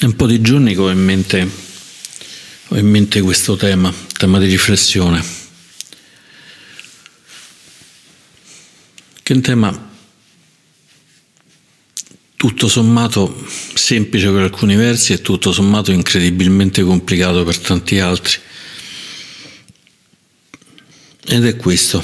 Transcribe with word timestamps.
È 0.00 0.06
un 0.06 0.16
po' 0.16 0.26
di 0.26 0.40
giorni 0.40 0.72
che 0.72 0.80
ho 0.80 0.88
in 0.88 1.04
mente, 1.04 1.46
ho 2.68 2.78
in 2.78 2.88
mente 2.88 3.20
questo 3.20 3.54
tema, 3.56 3.92
tema 4.16 4.38
di 4.38 4.46
riflessione, 4.46 5.22
che 9.22 9.32
è 9.34 9.36
un 9.36 9.42
tema 9.42 9.90
tutto 12.34 12.66
sommato 12.66 13.46
semplice 13.74 14.30
per 14.30 14.44
alcuni 14.44 14.74
versi 14.74 15.12
e 15.12 15.20
tutto 15.20 15.52
sommato 15.52 15.92
incredibilmente 15.92 16.82
complicato 16.82 17.44
per 17.44 17.58
tanti 17.58 17.98
altri. 17.98 18.38
Ed 21.26 21.44
è 21.44 21.56
questo. 21.56 22.02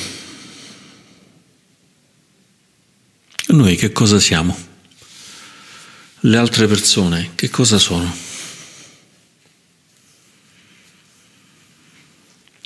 Noi 3.46 3.74
che 3.76 3.90
cosa 3.90 4.20
siamo? 4.20 4.75
Le 6.26 6.36
altre 6.36 6.66
persone 6.66 7.30
che 7.36 7.48
cosa 7.50 7.78
sono? 7.78 8.24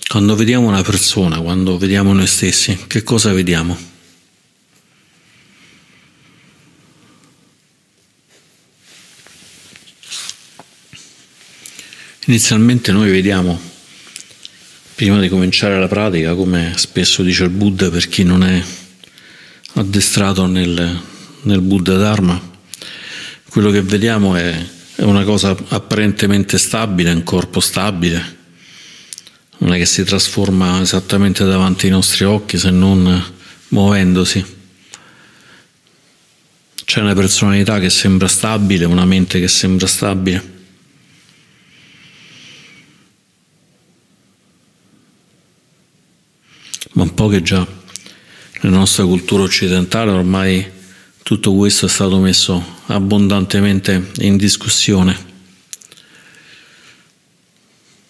Quando 0.07 0.35
vediamo 0.35 0.67
una 0.67 0.81
persona, 0.81 1.39
quando 1.39 1.77
vediamo 1.77 2.11
noi 2.11 2.27
stessi, 2.27 2.77
che 2.87 3.03
cosa 3.03 3.31
vediamo? 3.31 3.89
Inizialmente 12.25 12.91
noi 12.91 13.09
vediamo, 13.09 13.59
prima 14.95 15.19
di 15.19 15.29
cominciare 15.29 15.79
la 15.79 15.87
pratica, 15.87 16.33
come 16.33 16.73
spesso 16.75 17.23
dice 17.23 17.43
il 17.43 17.49
Buddha 17.49 17.89
per 17.89 18.07
chi 18.09 18.23
non 18.23 18.43
è 18.43 18.61
addestrato 19.73 20.45
nel, 20.45 21.01
nel 21.43 21.61
Buddha 21.61 21.95
Dharma, 21.95 22.50
quello 23.51 23.69
che 23.69 23.81
vediamo 23.81 24.37
è, 24.37 24.65
è 24.95 25.01
una 25.01 25.25
cosa 25.25 25.53
apparentemente 25.67 26.57
stabile, 26.57 27.11
un 27.11 27.23
corpo 27.23 27.59
stabile, 27.59 28.37
non 29.57 29.73
è 29.73 29.77
che 29.77 29.85
si 29.85 30.05
trasforma 30.05 30.79
esattamente 30.79 31.43
davanti 31.43 31.87
ai 31.87 31.91
nostri 31.91 32.23
occhi 32.23 32.57
se 32.57 32.69
non 32.69 33.21
muovendosi. 33.67 34.59
C'è 36.85 37.01
una 37.01 37.13
personalità 37.13 37.77
che 37.79 37.89
sembra 37.89 38.29
stabile, 38.29 38.85
una 38.85 39.03
mente 39.03 39.41
che 39.41 39.49
sembra 39.49 39.85
stabile. 39.85 40.59
Ma 46.93 47.03
un 47.03 47.13
po' 47.13 47.27
che 47.27 47.41
già 47.41 47.67
nella 48.61 48.77
nostra 48.77 49.03
cultura 49.03 49.43
occidentale 49.43 50.11
ormai 50.11 50.79
tutto 51.23 51.53
questo 51.53 51.85
è 51.85 51.89
stato 51.89 52.17
messo 52.19 52.63
abbondantemente 52.87 54.11
in 54.19 54.37
discussione. 54.37 55.29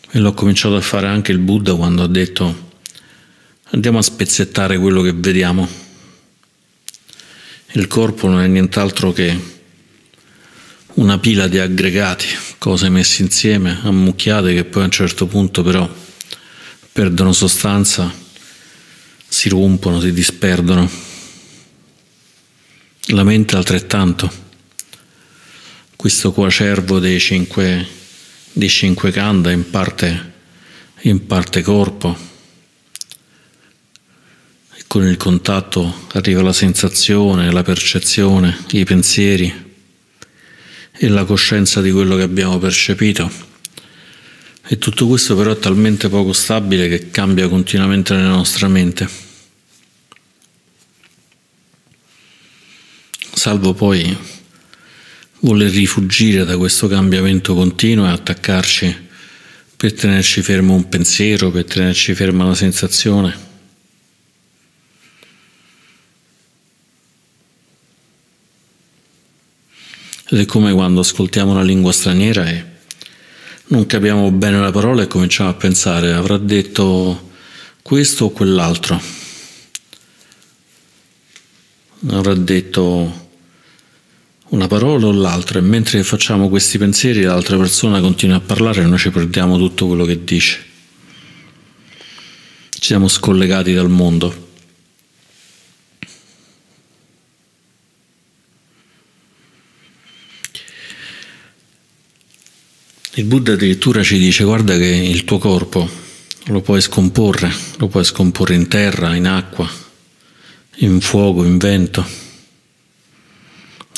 E 0.10 0.20
l'ho 0.20 0.34
cominciato 0.34 0.76
a 0.76 0.82
fare 0.82 1.08
anche 1.08 1.32
il 1.32 1.38
Buddha 1.40 1.76
quando 1.76 2.04
ha 2.04 2.08
detto 2.08 2.70
andiamo 3.72 4.00
a 4.00 4.02
spezzettare 4.02 4.78
quello 4.78 5.02
che 5.02 5.14
vediamo. 5.14 5.68
Il 7.74 7.88
corpo 7.88 8.28
non 8.28 8.42
è 8.42 8.48
nient'altro 8.48 9.14
che 9.14 9.40
una 10.96 11.18
pila 11.20 11.48
di 11.48 11.58
aggregati, 11.58 12.28
cose 12.58 12.90
messe 12.90 13.22
insieme, 13.22 13.80
ammucchiate 13.84 14.54
che 14.54 14.66
poi 14.66 14.82
a 14.82 14.86
un 14.86 14.92
certo 14.92 15.26
punto 15.26 15.64
però 15.64 15.90
perdono 16.92 17.32
sostanza, 17.32 18.14
si 19.28 19.48
rompono, 19.48 20.02
si 20.02 20.12
disperdono. 20.12 21.11
La 23.12 23.26
mente 23.26 23.58
altrettanto. 23.58 24.32
Questo 25.98 26.32
coacervo 26.32 26.98
dei 26.98 27.20
cinque, 27.20 27.86
dei 28.54 28.70
cinque 28.70 29.12
kanda 29.12 29.52
in 29.52 29.70
parte, 29.70 30.34
in 31.02 31.26
parte 31.26 31.62
corpo. 31.62 32.18
E 34.76 34.84
con 34.88 35.06
il 35.06 35.18
contatto 35.18 36.08
arriva 36.14 36.42
la 36.42 36.54
sensazione, 36.54 37.52
la 37.52 37.64
percezione, 37.64 38.64
i 38.72 38.86
pensieri 38.86 39.74
e 40.94 41.08
la 41.10 41.26
coscienza 41.26 41.82
di 41.82 41.92
quello 41.92 42.16
che 42.16 42.24
abbiamo 42.24 42.60
percepito. 42.60 43.30
E 44.66 44.78
tutto 44.78 45.06
questo 45.06 45.36
però 45.36 45.52
è 45.52 45.60
talmente 45.60 46.08
poco 46.08 46.32
stabile 46.32 46.88
che 46.88 47.12
cambia 47.12 47.50
continuamente 47.50 48.16
nella 48.16 48.30
nostra 48.30 48.70
mente. 48.70 49.31
Salvo 53.42 53.74
poi 53.74 54.16
voler 55.40 55.72
rifugire 55.72 56.46
da 56.46 56.58
questo 56.58 56.88
cambiamento 56.88 57.56
continuo 57.56 58.06
e 58.06 58.12
attaccarci 58.12 59.08
per 59.76 59.94
tenerci 59.94 60.44
fermo 60.44 60.76
un 60.76 60.88
pensiero, 60.88 61.50
per 61.50 61.64
tenerci 61.64 62.14
ferma 62.14 62.44
una 62.44 62.54
sensazione. 62.54 63.36
Ed 70.30 70.40
è 70.40 70.46
come 70.46 70.72
quando 70.72 71.00
ascoltiamo 71.00 71.50
una 71.50 71.64
lingua 71.64 71.92
straniera 71.92 72.48
e 72.48 72.64
non 73.70 73.88
capiamo 73.88 74.30
bene 74.30 74.60
la 74.60 74.72
parola 74.72 75.02
e 75.02 75.08
cominciamo 75.08 75.50
a 75.50 75.56
pensare 75.56 76.14
avrà 76.14 76.38
detto 76.38 77.32
questo 77.82 78.26
o 78.26 78.30
quell'altro. 78.30 79.02
Avrà 82.08 82.36
detto 82.36 83.21
una 84.52 84.68
parola 84.68 85.08
o 85.08 85.12
l'altra 85.12 85.60
e 85.60 85.62
mentre 85.62 86.04
facciamo 86.04 86.50
questi 86.50 86.78
pensieri 86.78 87.22
l'altra 87.22 87.58
persona 87.58 88.02
continua 88.02 88.38
a 88.38 88.42
parlare 88.42 88.82
e 88.82 88.86
noi 88.86 88.98
ci 88.98 89.10
perdiamo 89.10 89.58
tutto 89.58 89.88
quello 89.88 90.06
che 90.06 90.24
dice. 90.24 90.66
Ci 92.70 92.88
siamo 92.88 93.08
scollegati 93.08 93.74
dal 93.74 93.90
mondo. 93.90 94.50
Il 103.14 103.26
Buddha 103.26 103.54
addirittura 103.54 104.04
ci 104.04 104.18
dice 104.18 104.44
guarda 104.44 104.76
che 104.78 104.86
il 104.86 105.24
tuo 105.26 105.38
corpo 105.38 105.88
lo 106.46 106.62
puoi 106.62 106.82
scomporre, 106.82 107.54
lo 107.78 107.88
puoi 107.88 108.04
scomporre 108.04 108.56
in 108.56 108.68
terra, 108.68 109.16
in 109.16 109.28
acqua, 109.28 109.70
in 110.78 111.00
fuoco, 111.00 111.46
in 111.46 111.58
vento 111.58 112.30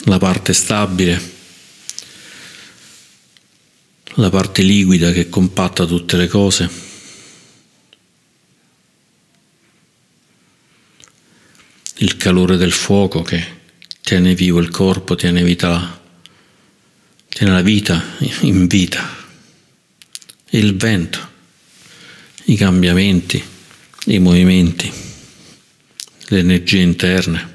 la 0.05 0.17
parte 0.17 0.53
stabile, 0.53 1.31
la 4.15 4.29
parte 4.29 4.61
liquida 4.61 5.11
che 5.11 5.29
compatta 5.29 5.85
tutte 5.85 6.17
le 6.17 6.27
cose. 6.27 6.91
Il 11.97 12.17
calore 12.17 12.57
del 12.57 12.73
fuoco 12.73 13.21
che 13.21 13.61
tiene 14.01 14.35
vivo 14.35 14.59
il 14.59 14.69
corpo, 14.69 15.15
tiene, 15.15 15.43
vita, 15.43 16.01
tiene 17.29 17.53
la 17.53 17.61
vita 17.61 18.03
in 18.41 18.67
vita. 18.67 19.21
Il 20.49 20.75
vento, 20.75 21.31
i 22.45 22.55
cambiamenti, 22.55 23.41
i 24.07 24.19
movimenti, 24.19 24.91
le 26.27 26.39
energie 26.39 26.81
interne. 26.81 27.52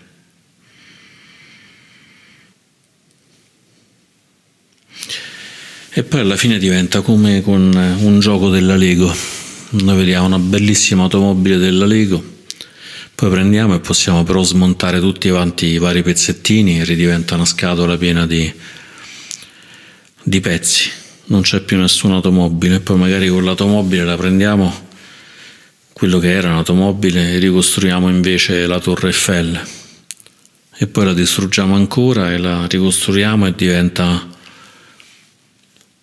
E 5.99 6.05
poi 6.05 6.21
alla 6.21 6.37
fine 6.37 6.61
diventa 6.61 7.01
come 7.01 7.43
con 7.43 7.75
un 7.75 8.21
gioco 8.21 8.51
della 8.51 8.77
Lego. 8.77 9.13
Noi 9.71 9.97
vediamo 9.97 10.27
una 10.27 10.39
bellissima 10.39 11.03
automobile 11.03 11.57
della 11.57 11.87
Lego, 11.87 12.23
poi 13.17 13.29
prendiamo 13.29 13.75
e 13.75 13.81
possiamo 13.81 14.23
però 14.23 14.45
smontare 14.45 15.01
tutti 15.01 15.29
quanti 15.29 15.67
i 15.67 15.79
vari 15.79 16.05
pezzettini 16.05 16.79
e 16.79 16.85
ridiventa 16.85 17.35
una 17.35 17.45
scatola 17.45 17.97
piena 17.97 18.29
di, 18.29 18.49
di 20.23 20.41
pezzi. 20.41 20.89
Non 21.25 21.41
c'è 21.41 21.63
più 21.63 21.77
nessuna 21.77 22.15
automobile, 22.15 22.79
poi 22.79 22.97
magari 22.97 23.27
con 23.27 23.43
l'automobile 23.43 24.05
la 24.05 24.17
prendiamo 24.17 24.73
quello 25.93 26.21
che 26.21 26.31
era 26.31 26.51
un'automobile 26.51 27.33
e 27.33 27.39
ricostruiamo 27.39 28.09
invece 28.09 28.69
la 28.69 28.79
Torre 28.79 29.09
Eiffel 29.09 29.61
e 30.77 30.87
poi 30.87 31.05
la 31.07 31.13
distruggiamo 31.13 31.75
ancora 31.75 32.33
e 32.33 32.39
la 32.39 32.69
ricostruiamo 32.69 33.49
e 33.49 33.55
diventa 33.57 34.28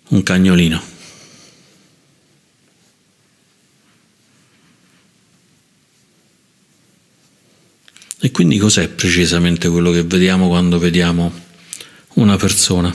un 0.08 0.22
cagnolino. 0.22 0.94
E 8.18 8.30
quindi 8.30 8.58
cos'è 8.58 8.88
precisamente 8.88 9.68
quello 9.68 9.90
che 9.90 10.02
vediamo 10.02 10.48
quando 10.48 10.78
vediamo 10.78 11.32
una 12.14 12.36
persona? 12.36 12.92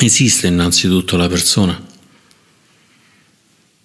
Esiste 0.00 0.46
innanzitutto 0.46 1.16
la 1.16 1.28
persona? 1.28 1.90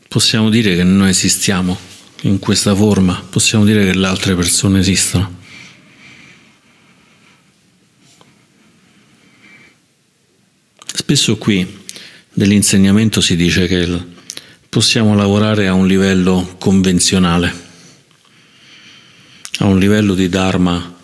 Possiamo 0.07 0.49
dire 0.49 0.75
che 0.75 0.83
noi 0.83 1.09
esistiamo 1.09 1.77
in 2.21 2.39
questa 2.39 2.73
forma, 2.73 3.21
possiamo 3.29 3.65
dire 3.65 3.85
che 3.85 3.95
le 3.95 4.07
altre 4.07 4.33
persone 4.35 4.79
esistono. 4.79 5.36
Spesso 11.09 11.37
qui 11.37 11.65
dell'insegnamento 12.33 13.21
si 13.21 13.37
dice 13.37 13.65
che 13.65 13.87
possiamo 14.67 15.15
lavorare 15.15 15.65
a 15.67 15.73
un 15.73 15.87
livello 15.87 16.57
convenzionale, 16.59 17.53
a 19.59 19.67
un 19.67 19.79
livello 19.79 20.13
di 20.15 20.27
Dharma 20.27 20.97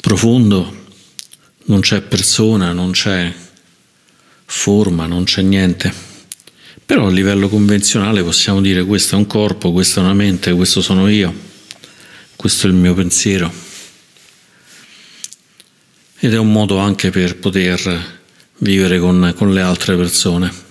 profondo, 0.00 0.86
non 1.64 1.80
c'è 1.80 2.02
persona, 2.02 2.70
non 2.70 2.92
c'è 2.92 3.34
forma, 4.44 5.06
non 5.06 5.24
c'è 5.24 5.42
niente. 5.42 5.92
Però 6.86 7.08
a 7.08 7.10
livello 7.10 7.48
convenzionale 7.48 8.22
possiamo 8.22 8.60
dire 8.60 8.84
questo 8.84 9.16
è 9.16 9.18
un 9.18 9.26
corpo, 9.26 9.72
questa 9.72 10.00
è 10.00 10.04
una 10.04 10.14
mente, 10.14 10.52
questo 10.52 10.80
sono 10.80 11.08
io, 11.08 11.34
questo 12.36 12.68
è 12.68 12.70
il 12.70 12.76
mio 12.76 12.94
pensiero. 12.94 13.52
Ed 16.20 16.32
è 16.32 16.38
un 16.38 16.52
modo 16.52 16.78
anche 16.78 17.10
per 17.10 17.38
poter 17.38 18.15
vivere 18.58 18.98
con, 18.98 19.34
con 19.36 19.52
le 19.52 19.60
altre 19.60 19.96
persone. 19.96 20.64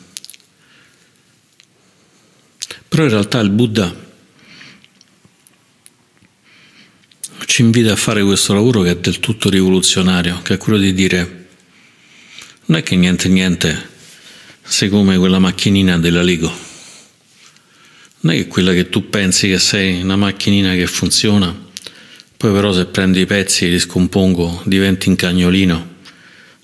Però 2.88 3.04
in 3.04 3.10
realtà 3.10 3.40
il 3.40 3.50
Buddha 3.50 4.04
ci 7.46 7.62
invita 7.62 7.94
a 7.94 7.96
fare 7.96 8.24
questo 8.24 8.54
lavoro 8.54 8.82
che 8.82 8.92
è 8.92 8.98
del 8.98 9.20
tutto 9.20 9.50
rivoluzionario, 9.50 10.42
che 10.42 10.56
è 10.56 10.58
quello 10.58 10.78
di 10.78 10.94
dire 10.94 11.48
non 12.66 12.80
è 12.80 12.84
che 12.84 12.96
niente 12.96 13.30
niente 13.30 13.94
sei 14.64 14.90
come 14.90 15.18
quella 15.18 15.40
macchinina 15.40 16.00
della 16.00 16.24
Lego, 16.24 16.52
non 18.22 18.34
è 18.34 18.38
che 18.38 18.48
quella 18.48 18.74
che 18.74 18.90
tu 18.90 19.10
pensi 19.10 19.48
che 19.48 19.60
sei 19.60 20.02
una 20.02 20.16
macchinina 20.16 20.74
che 20.74 20.88
funziona, 20.88 21.56
poi 22.36 22.52
però 22.52 22.74
se 22.74 22.86
prendi 22.86 23.22
i 23.22 23.26
pezzi 23.26 23.66
e 23.66 23.70
li 23.70 23.80
scompongo 23.80 24.62
diventi 24.66 25.10
un 25.10 25.16
cagnolino 25.16 25.95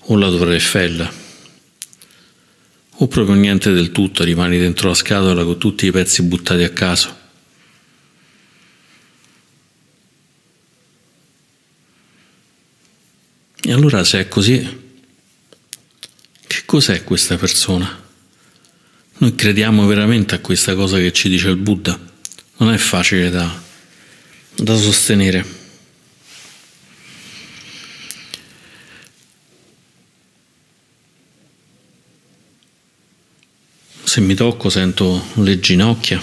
o 0.04 0.16
la 0.16 0.28
Torre 0.28 0.54
Eiffel, 0.54 1.10
o 2.96 3.08
proprio 3.08 3.34
niente 3.34 3.72
del 3.72 3.92
tutto, 3.92 4.24
rimani 4.24 4.58
dentro 4.58 4.88
la 4.88 4.94
scatola 4.94 5.44
con 5.44 5.58
tutti 5.58 5.86
i 5.86 5.90
pezzi 5.90 6.22
buttati 6.22 6.62
a 6.62 6.70
caso. 6.70 7.20
E 13.64 13.72
allora 13.72 14.02
se 14.02 14.18
è 14.18 14.28
così, 14.28 14.80
che 16.46 16.62
cos'è 16.66 17.04
questa 17.04 17.36
persona? 17.36 18.00
Noi 19.18 19.34
crediamo 19.36 19.86
veramente 19.86 20.34
a 20.34 20.40
questa 20.40 20.74
cosa 20.74 20.98
che 20.98 21.12
ci 21.12 21.28
dice 21.28 21.48
il 21.48 21.56
Buddha? 21.56 21.98
Non 22.56 22.72
è 22.72 22.76
facile 22.76 23.30
da, 23.30 23.62
da 24.56 24.76
sostenere. 24.76 25.61
Se 34.12 34.20
mi 34.20 34.34
tocco 34.34 34.68
sento 34.68 35.24
le 35.36 35.58
ginocchia, 35.58 36.20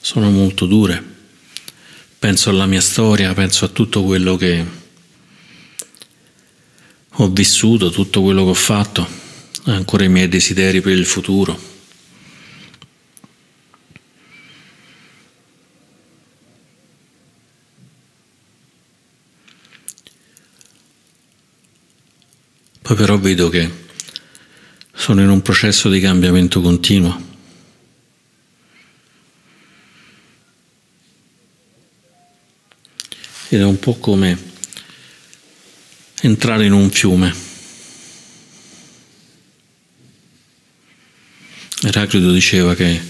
sono 0.00 0.28
molto 0.32 0.66
dure. 0.66 1.00
Penso 2.18 2.50
alla 2.50 2.66
mia 2.66 2.80
storia, 2.80 3.32
penso 3.32 3.64
a 3.64 3.68
tutto 3.68 4.02
quello 4.02 4.34
che 4.34 4.66
ho 7.08 7.28
vissuto 7.28 7.90
tutto 7.90 8.22
quello 8.22 8.42
che 8.42 8.50
ho 8.50 8.54
fatto, 8.54 9.06
ancora 9.66 10.02
i 10.02 10.08
miei 10.08 10.26
desideri 10.26 10.80
per 10.80 10.96
il 10.96 11.06
futuro. 11.06 11.56
Poi 22.82 22.96
però 22.96 23.16
vedo 23.16 23.48
che 23.48 23.81
sono 25.02 25.20
in 25.20 25.30
un 25.30 25.42
processo 25.42 25.90
di 25.90 25.98
cambiamento 25.98 26.60
continuo. 26.60 27.30
Ed 33.48 33.58
è 33.58 33.64
un 33.64 33.80
po' 33.80 33.96
come 33.96 34.38
entrare 36.20 36.66
in 36.66 36.72
un 36.72 36.88
fiume. 36.88 37.34
Eraclito 41.82 42.30
diceva 42.30 42.76
che 42.76 43.00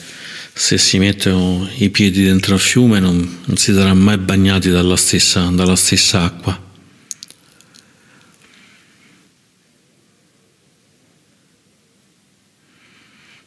se 0.55 0.79
si 0.79 0.97
mettono 0.97 1.69
i 1.75 1.91
piedi 1.91 2.25
dentro 2.25 2.55
al 2.55 2.61
fiume 2.61 3.01
non, 3.01 3.41
non 3.45 3.57
si 3.59 3.75
sarà 3.75 3.93
mai 3.93 4.17
bagnati 4.17 4.71
dalla 4.71 4.97
stessa, 4.97 5.51
dalla 5.51 5.77
stessa 5.77 6.23
acqua. 6.23 6.72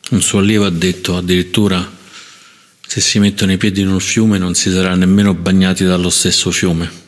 Un 0.08 0.22
suo 0.22 0.40
allievo 0.40 0.66
ha 0.66 0.70
detto 0.70 1.18
addirittura 1.18 1.94
se 2.86 3.02
si 3.02 3.18
mettono 3.20 3.52
i 3.52 3.58
piedi 3.58 3.82
in 3.82 3.90
un 3.90 4.00
fiume 4.00 4.38
non 4.38 4.54
si 4.54 4.70
sarà 4.72 4.96
nemmeno 4.96 5.34
bagnati 5.34 5.84
dallo 5.84 6.10
stesso 6.10 6.52
fiume. 6.52 7.04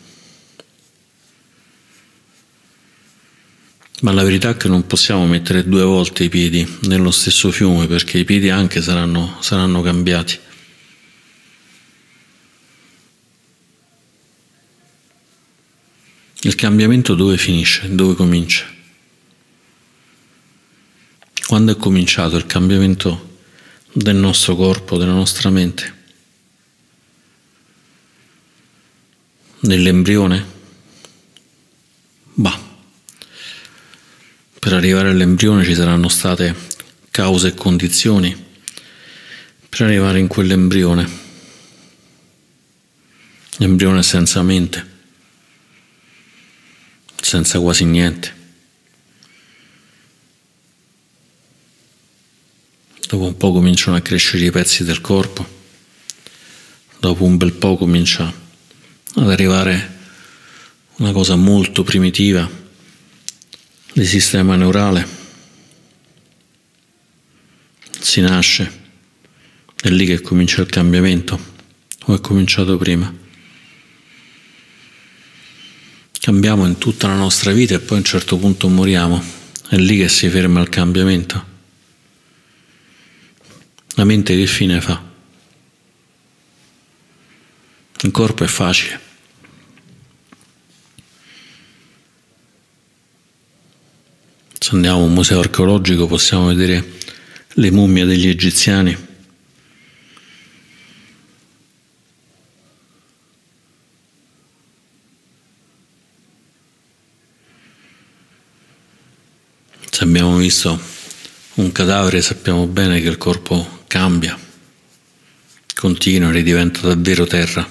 Ma 4.02 4.12
la 4.12 4.24
verità 4.24 4.50
è 4.50 4.58
che 4.58 4.68
non 4.68 4.86
possiamo 4.86 5.26
mettere 5.26 5.68
due 5.68 5.84
volte 5.84 6.24
i 6.24 6.30
piedi 6.30 6.68
nello 6.82 7.12
stesso 7.12 7.52
fiume 7.52 7.88
perché 7.88 8.18
i 8.18 8.26
piedi 8.26 8.50
anche 8.50 8.82
saranno, 8.82 9.38
saranno 9.42 9.82
cambiati. 9.82 10.40
Il 16.42 16.56
cambiamento 16.56 17.16
dove 17.16 17.38
finisce? 17.38 17.94
Dove 17.94 18.14
comincia? 18.16 18.77
Quando 21.48 21.72
è 21.72 21.78
cominciato 21.78 22.36
il 22.36 22.46
cambiamento 22.46 23.38
del 23.94 24.18
nostro 24.18 24.58
corpo, 24.58 24.98
della 24.98 25.14
nostra 25.14 25.50
mente? 25.50 25.96
Nell'embrione? 29.62 30.46
Bah. 32.34 32.60
Per 34.60 34.74
arrivare 34.74 35.08
all'embrione 35.08 35.64
ci 35.64 35.74
saranno 35.74 36.10
state 36.10 36.54
cause 37.12 37.48
e 37.48 37.54
condizioni 37.54 38.46
per 39.70 39.84
arrivare 39.84 40.20
in 40.20 40.28
quell'embrione. 40.28 41.10
L'embrione 43.56 44.04
senza 44.04 44.44
mente, 44.44 44.86
senza 47.22 47.58
quasi 47.62 47.86
niente. 47.86 48.37
Dopo 53.07 53.23
un 53.23 53.37
po' 53.37 53.54
cominciano 53.54 53.95
a 53.95 54.02
crescere 54.02 54.44
i 54.44 54.52
pezzi 54.52 54.83
del 54.83 54.99
corpo, 54.99 55.47
dopo 56.99 57.23
un 57.23 57.37
bel 57.37 57.54
po' 57.54 57.78
comincia 57.78 58.26
ad 59.16 59.31
arrivare 59.31 59.95
una 60.97 61.14
cosa 61.14 61.37
molto 61.37 61.83
primitiva 61.83 62.49
di 63.94 64.06
sistema 64.06 64.57
neurale. 64.57 65.07
Si 67.97 68.19
nasce, 68.19 68.71
è 69.81 69.87
lì 69.87 70.06
che 70.06 70.19
comincia 70.19 70.61
il 70.61 70.68
cambiamento, 70.68 71.40
o 72.07 72.14
è 72.14 72.19
cominciato 72.19 72.76
prima. 72.76 73.11
Cambiamo 76.19 76.66
in 76.66 76.78
tutta 76.78 77.07
la 77.07 77.16
nostra 77.16 77.54
vita 77.54 77.76
e 77.76 77.80
poi 77.80 77.95
a 77.95 77.99
un 77.99 78.06
certo 78.06 78.37
punto 78.37 78.68
moriamo, 78.68 79.23
è 79.69 79.78
lì 79.78 79.95
che 79.97 80.09
si 80.09 80.28
ferma 80.28 80.59
il 80.59 80.68
cambiamento. 80.68 81.56
La 83.97 84.04
mente 84.04 84.35
che 84.35 84.45
fine 84.45 84.80
fa? 84.80 85.04
Il 88.01 88.11
corpo 88.11 88.44
è 88.44 88.47
facile. 88.47 88.99
Se 94.59 94.75
andiamo 94.75 94.99
a 94.99 95.04
un 95.04 95.13
museo 95.13 95.39
archeologico 95.39 96.06
possiamo 96.06 96.45
vedere 96.45 96.99
le 97.47 97.71
mummie 97.71 98.06
degli 98.06 98.27
egiziani. 98.27 98.95
Se 109.89 110.04
abbiamo 110.04 110.37
visto 110.37 110.80
un 111.56 111.71
cadavere 111.71 112.21
sappiamo 112.21 112.68
bene 112.68 113.01
che 113.01 113.07
il 113.07 113.18
corpo 113.18 113.77
cambia, 113.88 114.38
continua, 115.74 116.32
ridiventa 116.32 116.82
davvero 116.82 117.26
terra, 117.26 117.68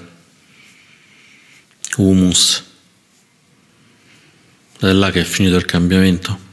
humus. 1.96 2.64
Ed 4.78 4.88
è 4.88 4.92
là 4.92 5.10
che 5.10 5.20
è 5.20 5.24
finito 5.24 5.56
il 5.56 5.64
cambiamento. 5.64 6.44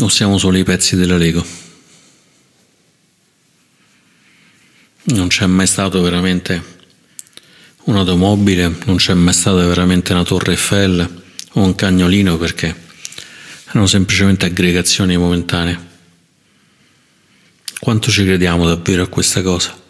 o 0.00 0.08
siamo 0.08 0.38
solo 0.38 0.56
i 0.58 0.64
pezzi 0.64 0.96
della 0.96 1.16
Lego? 1.16 1.44
Non 5.04 5.28
c'è 5.28 5.46
mai 5.46 5.66
stato 5.66 6.00
veramente 6.02 6.76
un'automobile, 7.84 8.76
non 8.84 8.96
c'è 8.96 9.14
mai 9.14 9.32
stata 9.32 9.66
veramente 9.66 10.12
una 10.12 10.22
torre 10.22 10.52
Eiffel, 10.52 11.22
o 11.52 11.60
un 11.60 11.74
cagnolino 11.74 12.36
perché 12.36 12.86
erano 13.70 13.86
semplicemente 13.86 14.46
aggregazioni 14.46 15.16
momentanee. 15.16 15.86
Quanto 17.78 18.10
ci 18.10 18.24
crediamo 18.24 18.66
davvero 18.66 19.02
a 19.02 19.08
questa 19.08 19.42
cosa? 19.42 19.86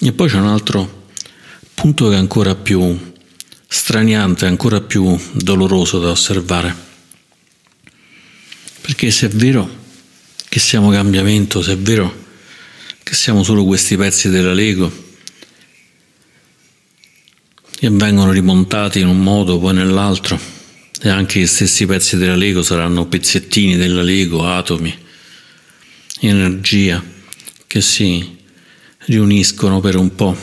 E 0.00 0.12
poi 0.12 0.28
c'è 0.28 0.36
un 0.36 0.46
altro 0.46 1.06
punto 1.74 2.08
che 2.08 2.14
è 2.14 2.18
ancora 2.18 2.54
più 2.54 3.12
straniante, 3.66 4.46
ancora 4.46 4.80
più 4.80 5.18
doloroso 5.32 5.98
da 5.98 6.10
osservare. 6.10 6.86
Perché 8.80 9.10
se 9.10 9.26
è 9.26 9.30
vero 9.30 9.68
che 10.48 10.60
siamo 10.60 10.90
cambiamento, 10.90 11.62
se 11.62 11.72
è 11.72 11.78
vero 11.78 12.26
che 13.02 13.14
siamo 13.14 13.42
solo 13.42 13.64
questi 13.64 13.96
pezzi 13.96 14.28
della 14.28 14.52
Lego 14.52 15.07
che 17.78 17.88
vengono 17.90 18.32
rimontati 18.32 18.98
in 18.98 19.06
un 19.06 19.22
modo 19.22 19.60
poi 19.60 19.72
nell'altro 19.72 20.36
e 21.00 21.08
anche 21.08 21.38
gli 21.38 21.46
stessi 21.46 21.86
pezzi 21.86 22.16
della 22.16 22.34
Lego 22.34 22.64
saranno 22.64 23.06
pezzettini 23.06 23.76
della 23.76 24.02
Lego, 24.02 24.44
atomi, 24.44 24.92
energia 26.18 27.00
che 27.68 27.80
si 27.80 28.36
riuniscono 29.04 29.78
per 29.78 29.94
un 29.94 30.12
po'. 30.12 30.36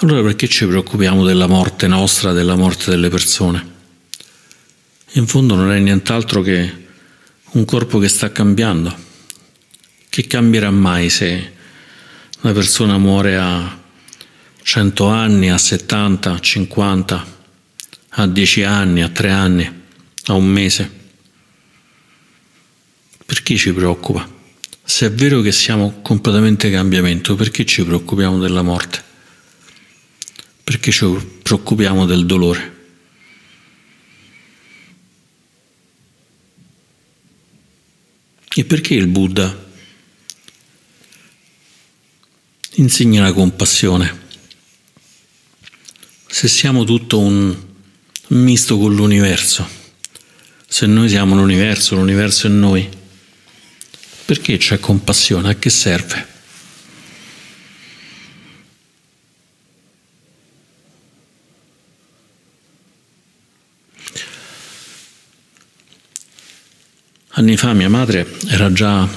Allora 0.00 0.20
perché 0.20 0.48
ci 0.48 0.66
preoccupiamo 0.66 1.24
della 1.24 1.46
morte 1.46 1.86
nostra, 1.86 2.32
della 2.32 2.54
morte 2.54 2.90
delle 2.90 3.08
persone? 3.08 3.76
In 5.12 5.26
fondo 5.26 5.54
non 5.54 5.72
è 5.72 5.78
nient'altro 5.78 6.42
che 6.42 6.86
un 7.52 7.64
corpo 7.64 7.98
che 7.98 8.08
sta 8.08 8.30
cambiando. 8.30 8.94
Che 10.10 10.26
cambierà 10.26 10.70
mai 10.70 11.08
se 11.08 11.52
una 12.42 12.52
persona 12.52 12.98
muore 12.98 13.38
a 13.38 13.86
100 14.68 15.06
anni, 15.06 15.48
a 15.48 15.56
70, 15.56 16.30
a 16.30 16.38
50, 16.38 17.26
a 18.06 18.26
10 18.26 18.62
anni, 18.64 19.00
a 19.00 19.08
3 19.08 19.30
anni, 19.30 19.82
a 20.26 20.34
un 20.34 20.44
mese? 20.44 20.90
Perché 23.24 23.56
ci 23.56 23.72
preoccupa? 23.72 24.30
Se 24.84 25.06
è 25.06 25.10
vero 25.10 25.40
che 25.40 25.52
siamo 25.52 26.02
completamente 26.02 26.70
cambiamento, 26.70 27.34
perché 27.34 27.64
ci 27.64 27.82
preoccupiamo 27.82 28.38
della 28.38 28.60
morte? 28.60 29.02
Perché 30.64 30.90
ci 30.90 31.06
preoccupiamo 31.42 32.04
del 32.04 32.26
dolore? 32.26 32.76
E 38.54 38.64
perché 38.66 38.92
il 38.92 39.06
Buddha 39.06 39.66
insegna 42.74 43.22
la 43.22 43.32
compassione? 43.32 44.26
Se 46.30 46.46
siamo 46.46 46.84
tutto 46.84 47.18
un 47.18 47.56
misto 48.28 48.78
con 48.78 48.94
l'universo, 48.94 49.66
se 50.68 50.86
noi 50.86 51.08
siamo 51.08 51.34
l'universo, 51.34 51.96
l'universo 51.96 52.46
è 52.46 52.50
noi, 52.50 52.88
perché 54.26 54.58
c'è 54.58 54.78
compassione? 54.78 55.48
A 55.48 55.54
che 55.54 55.70
serve? 55.70 56.26
Anni 67.30 67.56
fa 67.56 67.72
mia 67.72 67.88
madre 67.88 68.30
era 68.48 68.70
già 68.72 69.08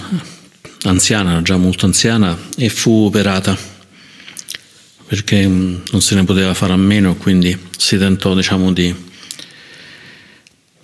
anziana, 0.83 1.31
era 1.31 1.41
già 1.41 1.57
molto 1.57 1.85
anziana 1.85 2.37
e 2.55 2.69
fu 2.69 3.05
operata 3.05 3.57
perché 5.11 5.45
non 5.45 5.99
se 6.01 6.15
ne 6.15 6.23
poteva 6.23 6.53
fare 6.53 6.71
a 6.71 6.77
meno, 6.77 7.17
quindi 7.17 7.67
si 7.75 7.97
tentò 7.97 8.33
diciamo, 8.33 8.71
di 8.71 8.95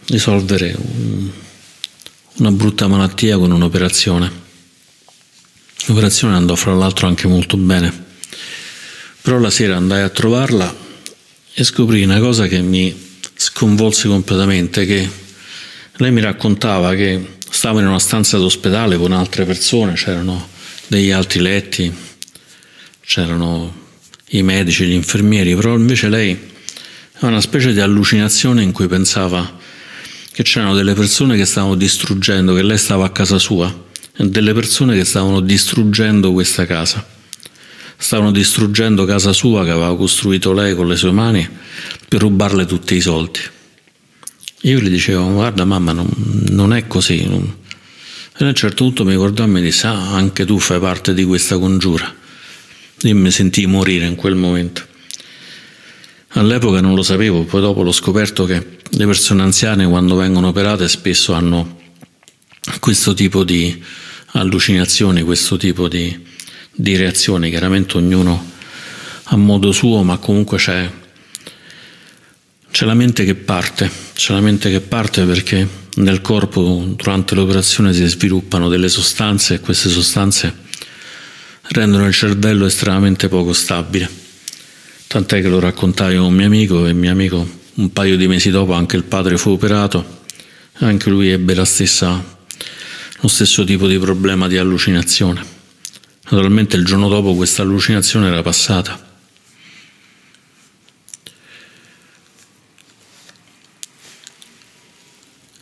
risolvere 0.08 0.76
un, 0.78 1.30
una 2.34 2.52
brutta 2.52 2.90
malattia 2.90 3.38
con 3.38 3.52
un'operazione. 3.52 4.30
L'operazione 5.86 6.36
andò 6.36 6.56
fra 6.56 6.74
l'altro 6.74 7.08
anche 7.08 7.26
molto 7.26 7.56
bene, 7.56 8.06
però 9.22 9.40
la 9.40 9.50
sera 9.50 9.78
andai 9.78 10.02
a 10.02 10.10
trovarla 10.10 10.76
e 11.54 11.64
scoprì 11.64 12.04
una 12.04 12.20
cosa 12.20 12.48
che 12.48 12.60
mi 12.60 12.94
sconvolse 13.34 14.10
completamente, 14.10 14.86
che 14.86 15.10
lei 15.94 16.12
mi 16.12 16.20
raccontava 16.20 16.94
che 16.96 17.38
stava 17.50 17.80
in 17.80 17.88
una 17.88 18.00
stanza 18.00 18.38
d'ospedale 18.38 18.98
con 18.98 19.14
altre 19.14 19.46
persone, 19.46 19.94
c'erano 19.94 20.50
degli 20.88 21.12
altri 21.12 21.40
letti, 21.40 21.96
c'erano 23.00 23.86
i 24.30 24.44
medici, 24.44 24.86
gli 24.86 24.94
infermieri, 24.94 25.56
però 25.56 25.76
invece 25.76 26.10
lei 26.10 26.38
aveva 27.14 27.28
una 27.28 27.42
specie 27.42 27.74
di 27.74 27.80
allucinazione 27.80 28.62
in 28.62 28.72
cui 28.72 28.88
pensava 28.88 29.58
che 30.32 30.44
c'erano 30.44 30.76
delle 30.76 30.94
persone 30.94 31.36
che 31.36 31.46
stavano 31.46 31.76
distruggendo, 31.76 32.54
che 32.54 32.62
lei 32.62 32.78
stava 32.78 33.06
a 33.06 33.10
casa 33.10 33.40
sua, 33.40 33.86
delle 34.16 34.54
persone 34.54 34.96
che 34.96 35.06
stavano 35.06 35.40
distruggendo 35.40 36.32
questa 36.32 36.66
casa. 36.66 37.06
Stavano 38.00 38.32
distruggendo 38.32 39.06
casa 39.06 39.34
sua 39.34 39.64
che 39.64 39.72
aveva 39.72 39.96
costruito 39.96 40.54
lei 40.54 40.76
con 40.76 40.88
le 40.88 40.96
sue 40.96 41.12
mani 41.12 41.50
per 42.08 42.22
rubarle 42.22 42.66
tutti 42.68 42.96
i 42.96 43.02
soldi. 43.02 43.40
Io 44.62 44.80
gli 44.80 44.90
dicevo, 44.90 45.32
guarda 45.32 45.66
mamma, 45.66 45.94
non, 45.94 46.08
non 46.50 46.74
è 46.74 46.86
così. 46.86 47.26
Non... 47.26 47.56
E 48.38 48.44
a 48.44 48.48
un 48.48 48.54
certo 48.54 48.84
punto 48.84 49.06
mi 49.06 49.16
guardò 49.16 49.44
e 49.44 49.48
mi 49.48 49.62
disse, 49.62 49.88
ah, 49.88 50.14
anche 50.14 50.46
tu 50.46 50.60
fai 50.60 50.80
parte 50.80 51.16
di 51.16 51.24
questa 51.24 51.58
congiura. 51.58 52.14
Io 53.02 53.16
mi 53.16 53.30
sentii 53.30 53.68
morire 53.68 54.08
in 54.08 54.16
quel 54.16 54.34
momento. 54.34 54.86
All'epoca 56.30 56.82
non 56.82 56.96
lo 56.96 57.04
sapevo, 57.04 57.44
poi 57.44 57.62
dopo 57.62 57.84
l'ho 57.84 57.92
scoperto 57.92 58.46
che 58.46 58.78
le 58.90 59.06
persone 59.06 59.44
anziane 59.44 59.88
quando 59.88 60.16
vengono 60.16 60.48
operate 60.48 60.88
spesso 60.88 61.34
hanno 61.34 61.80
questo 62.80 63.14
tipo 63.14 63.44
di 63.44 63.84
allucinazioni, 64.32 65.22
questo 65.22 65.58
tipo 65.58 65.88
di, 65.88 66.26
di 66.74 66.96
reazioni, 66.96 67.50
chiaramente 67.50 67.98
ognuno 67.98 68.52
a 69.26 69.36
modo 69.36 69.72
suo, 69.72 70.02
ma 70.02 70.18
comunque 70.18 70.58
c'è, 70.58 70.90
c'è 72.72 72.86
la 72.86 72.94
mente 72.96 73.26
che 73.26 73.36
parte, 73.36 73.90
c'è 74.14 74.34
la 74.34 74.42
mente 74.42 74.72
che 74.72 74.82
parte 74.82 75.24
perché 75.24 75.68
nel 75.98 76.22
corpo 76.22 76.84
durante 76.96 77.36
l'operazione 77.36 77.94
si 77.94 78.06
sviluppano 78.06 78.70
delle 78.70 78.90
sostanze 78.90 79.56
e 79.56 79.60
queste 79.60 79.90
sostanze 79.90 80.66
rendono 81.70 82.08
il 82.08 82.14
cervello 82.14 82.66
estremamente 82.66 83.28
poco 83.28 83.54
stabile. 83.54 84.10
Tant'è 85.08 85.42
che 85.42 85.48
lo 85.48 85.60
raccontai 85.60 86.16
a 86.16 86.22
un 86.22 86.34
mio 86.34 86.46
amico 86.46 86.86
e 86.86 86.94
mio 86.94 87.12
amico 87.12 87.48
un 87.76 87.92
paio 87.94 88.18
di 88.18 88.28
mesi 88.28 88.50
dopo 88.50 88.74
anche 88.74 88.96
il 88.96 89.04
padre 89.04 89.38
fu 89.38 89.52
operato, 89.52 90.24
anche 90.80 91.10
lui 91.10 91.30
ebbe 91.30 91.64
stessa, 91.66 92.38
lo 93.20 93.28
stesso 93.28 93.64
tipo 93.64 93.88
di 93.88 94.00
problema 94.00 94.48
di 94.48 94.58
allucinazione. 94.58 95.56
Naturalmente 96.30 96.76
il 96.76 96.84
giorno 96.84 97.08
dopo 97.08 97.36
questa 97.36 97.62
allucinazione 97.62 98.28
era 98.28 98.42
passata. 98.42 99.06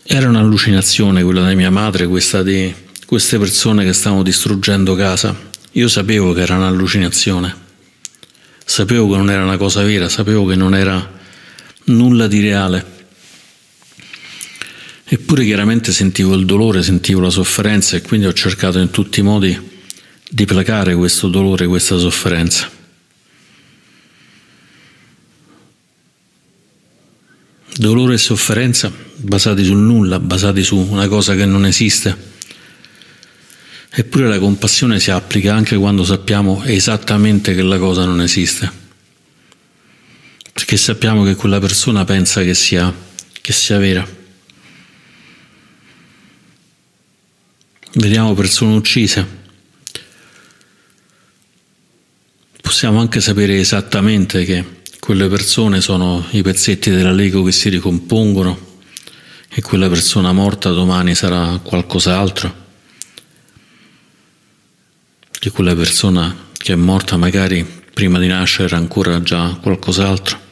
Era 0.03 0.29
un'allucinazione 0.29 1.23
quella 1.23 1.49
di 1.49 1.55
mia 1.55 1.69
madre, 1.69 2.07
questa 2.07 2.41
di 2.41 2.73
queste 3.05 3.37
persone 3.37 3.83
che 3.83 3.93
stavano 3.93 4.23
distruggendo 4.23 4.95
casa. 4.95 5.53
Io 5.75 5.87
sapevo 5.87 6.33
che 6.33 6.41
era 6.41 6.55
un'allucinazione 6.55 7.63
Sapevo 8.67 9.11
che 9.11 9.17
non 9.17 9.29
era 9.29 9.43
una 9.43 9.57
cosa 9.57 9.83
vera, 9.83 10.09
sapevo 10.09 10.43
che 10.45 10.55
non 10.55 10.73
era 10.73 11.19
nulla 11.85 12.25
di 12.25 12.41
reale. 12.41 12.93
Eppure 15.05 15.45
chiaramente 15.45 15.91
sentivo 15.91 16.33
il 16.33 16.45
dolore, 16.45 16.81
sentivo 16.81 17.21
la 17.21 17.29
sofferenza 17.29 17.95
e 17.95 18.01
quindi 18.01 18.25
ho 18.25 18.33
cercato 18.33 18.79
in 18.79 18.89
tutti 18.89 19.19
i 19.19 19.23
modi 19.23 19.57
di 20.27 20.45
placare 20.45 20.95
questo 20.95 21.27
dolore, 21.27 21.67
questa 21.67 21.99
sofferenza. 21.99 22.71
Dolore 27.77 28.15
e 28.15 28.17
sofferenza 28.17 28.91
basati 29.17 29.63
sul 29.63 29.77
nulla, 29.77 30.19
basati 30.19 30.63
su 30.63 30.75
una 30.77 31.07
cosa 31.07 31.35
che 31.35 31.45
non 31.45 31.67
esiste 31.67 32.33
Eppure 33.97 34.27
la 34.27 34.39
compassione 34.39 34.99
si 34.99 35.09
applica 35.09 35.55
anche 35.55 35.77
quando 35.77 36.03
sappiamo 36.03 36.61
esattamente 36.65 37.55
che 37.55 37.61
la 37.61 37.77
cosa 37.77 38.03
non 38.03 38.19
esiste. 38.19 38.69
Perché 40.51 40.75
sappiamo 40.75 41.23
che 41.23 41.35
quella 41.35 41.59
persona 41.59 42.03
pensa 42.03 42.43
che 42.43 42.53
sia, 42.53 42.93
che 43.39 43.53
sia 43.53 43.77
vera. 43.77 44.05
Vediamo 47.93 48.33
persone 48.33 48.75
uccise. 48.75 49.25
Possiamo 52.59 52.99
anche 52.99 53.21
sapere 53.21 53.57
esattamente 53.57 54.43
che 54.43 54.81
quelle 54.99 55.29
persone 55.29 55.79
sono 55.79 56.25
i 56.31 56.41
pezzetti 56.41 56.89
della 56.89 57.13
Lego 57.13 57.43
che 57.43 57.53
si 57.53 57.69
ricompongono 57.69 58.81
e 59.47 59.61
quella 59.61 59.87
persona 59.87 60.33
morta 60.33 60.71
domani 60.71 61.15
sarà 61.15 61.61
qualcos'altro 61.63 62.63
che 65.39 65.49
quella 65.51 65.75
persona 65.75 66.35
che 66.57 66.73
è 66.73 66.75
morta 66.75 67.17
magari 67.17 67.83
prima 67.93 68.19
di 68.19 68.27
nascere 68.27 68.65
era 68.65 68.77
ancora 68.77 69.21
già 69.21 69.57
qualcos'altro. 69.61 70.43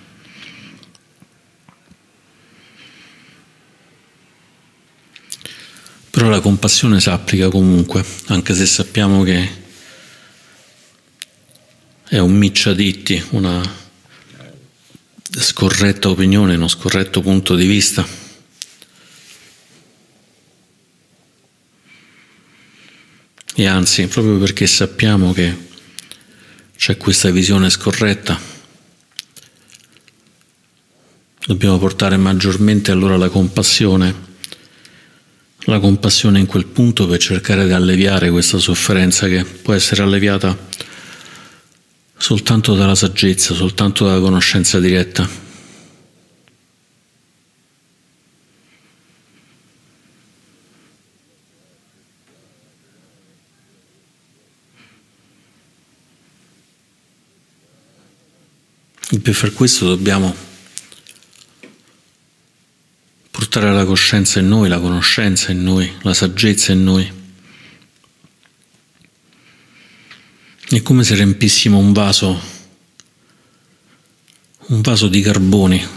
Però 6.09 6.29
la 6.29 6.41
compassione 6.41 6.99
si 7.01 7.09
applica 7.09 7.49
comunque, 7.49 8.05
anche 8.27 8.53
se 8.53 8.65
sappiamo 8.67 9.23
che 9.23 9.61
è 12.07 12.19
un 12.19 12.33
micciaditti, 12.33 13.23
una 13.31 13.61
scorretta 15.31 16.09
opinione, 16.09 16.53
uno 16.55 16.67
scorretto 16.67 17.21
punto 17.21 17.55
di 17.55 17.65
vista. 17.65 18.22
E 23.55 23.65
anzi, 23.65 24.07
proprio 24.07 24.37
perché 24.37 24.67
sappiamo 24.67 25.31
che 25.33 25.55
c'è 26.75 26.97
questa 26.97 27.29
visione 27.29 27.69
scorretta, 27.69 28.39
dobbiamo 31.45 31.77
portare 31.77 32.17
maggiormente 32.17 32.91
allora 32.91 33.17
la 33.17 33.29
compassione 33.29 34.31
la 35.65 35.79
compassione 35.79 36.39
in 36.39 36.45
quel 36.45 36.65
punto 36.65 37.07
per 37.07 37.19
cercare 37.19 37.65
di 37.65 37.71
alleviare 37.71 38.29
questa 38.29 38.57
sofferenza 38.57 39.27
che 39.27 39.45
può 39.45 39.73
essere 39.73 40.03
alleviata 40.03 40.57
soltanto 42.17 42.75
dalla 42.75 42.95
saggezza, 42.95 43.53
soltanto 43.53 44.05
dalla 44.05 44.19
conoscenza 44.19 44.79
diretta. 44.79 45.42
E 59.13 59.19
per 59.19 59.35
far 59.35 59.53
questo 59.53 59.85
dobbiamo 59.85 60.35
portare 63.29 63.71
la 63.71 63.85
coscienza 63.85 64.39
in 64.39 64.47
noi, 64.47 64.67
la 64.67 64.79
conoscenza 64.79 65.51
in 65.51 65.61
noi, 65.61 65.93
la 66.01 66.15
saggezza 66.15 66.71
in 66.71 66.83
noi. 66.83 67.11
È 70.67 70.81
come 70.81 71.03
se 71.03 71.13
riempissimo 71.13 71.77
un 71.77 71.93
vaso, 71.93 72.41
un 74.69 74.81
vaso 74.81 75.07
di 75.07 75.21
carboni. 75.21 75.87